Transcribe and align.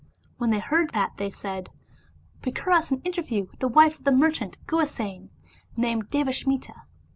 When 0.39 0.49
they 0.49 0.57
heard 0.59 0.93
that 0.93 1.17
they 1.17 1.29
said," 1.29 1.69
Procure 2.41 2.71
us 2.71 2.89
an 2.89 3.03
interview 3.03 3.43
with 3.43 3.59
the 3.59 3.67
wife 3.67 3.99
of 3.99 4.03
the 4.03 4.11
merchant 4.11 4.57
Guhasena 4.65 5.29
named 5.77 6.09
Devasmita." 6.09 6.73